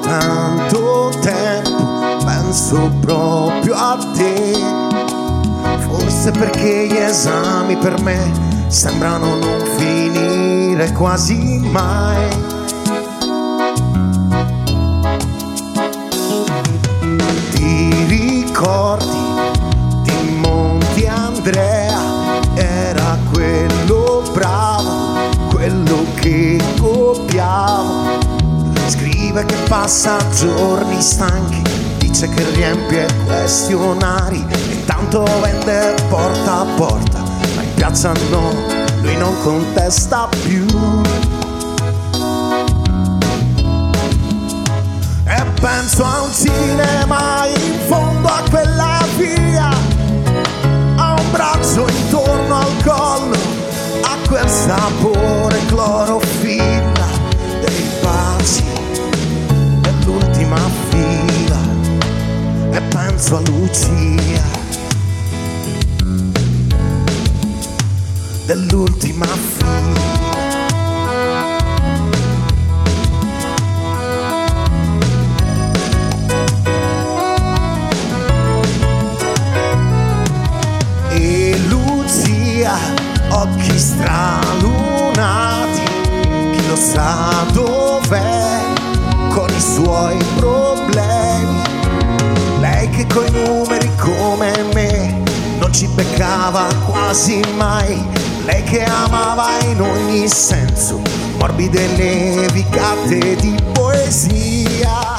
[0.00, 4.54] tanto tempo, penso proprio a te.
[5.80, 8.32] Forse perché gli esami per me
[8.68, 12.28] sembrano non finire quasi mai.
[17.50, 19.24] Ti ricordi
[20.02, 22.15] di Monti Andrea?
[29.36, 31.62] Scrive che passa giorni stanchi,
[31.98, 37.18] dice che riempie questionari e tanto vende porta a porta,
[37.54, 38.50] ma in piazza no,
[39.02, 40.64] lui non contesta più.
[45.24, 49.68] E penso a un cinema in fondo a quella via,
[50.96, 53.36] a un braccio intorno al collo,
[54.02, 56.45] a quel sapore clorofilla
[63.26, 64.42] E penso a Lucia
[68.46, 70.14] dell'ultima fila.
[81.10, 82.78] e Lucia,
[83.30, 85.82] occhi stralunati,
[86.52, 88.60] chi lo sa dov'è
[89.30, 91.65] con i suoi problemi.
[92.86, 95.22] Lei che coi numeri come me
[95.58, 98.00] non ci beccava quasi mai,
[98.44, 101.00] lei che amava in ogni senso,
[101.36, 105.18] morbide levicate di poesia.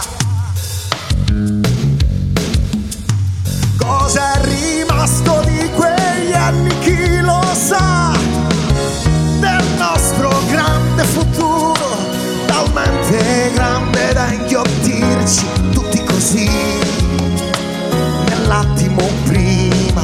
[18.97, 20.01] Nell'attimo prima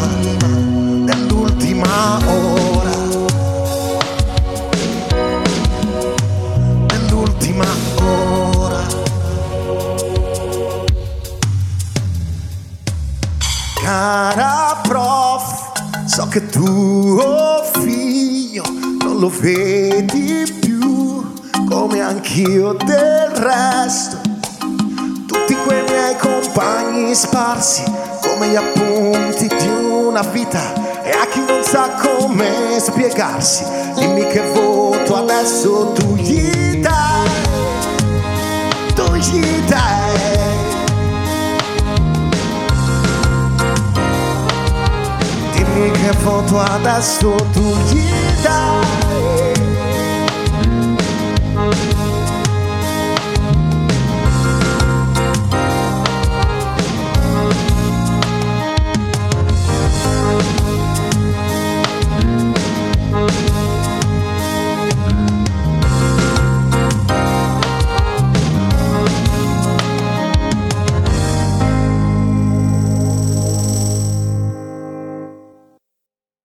[1.06, 2.92] dell'ultima ora
[6.86, 7.66] Dell'ultima
[8.00, 8.86] ora
[13.82, 15.72] Cara prof,
[16.06, 18.64] so che tuo figlio
[19.02, 21.34] non lo vedi più
[21.68, 24.18] come anch'io del resto.
[25.26, 27.84] Tutti quei miei compagni sparsi
[28.44, 30.74] come gli appunti di una vita
[31.04, 33.66] e a chi non sa come spiegarsi,
[33.96, 37.30] dimmi che voto adesso tu gli dai,
[38.96, 40.42] tu gli dai.
[45.54, 48.23] Dimmi che foto adesso tu gli dai